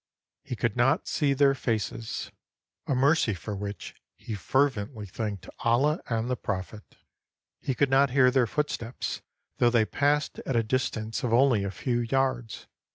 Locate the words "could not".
0.55-1.07, 7.75-8.09